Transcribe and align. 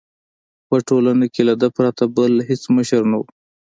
په 0.67 0.75
ټولنه 0.87 1.25
کې 1.33 1.41
له 1.49 1.53
ده 1.61 1.67
پرته 1.77 2.03
بل 2.15 2.33
هېڅ 2.47 2.63
مشر 2.75 3.01
نه 3.11 3.15
وو. 3.19 3.27